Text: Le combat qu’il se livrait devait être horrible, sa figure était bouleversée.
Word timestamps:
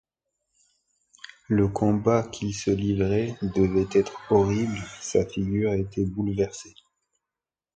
Le 1.47 1.67
combat 1.67 2.23
qu’il 2.23 2.55
se 2.55 2.71
livrait 2.71 3.37
devait 3.53 3.85
être 3.93 4.19
horrible, 4.31 4.79
sa 4.99 5.23
figure 5.27 5.73
était 5.73 6.05
bouleversée. 6.07 6.73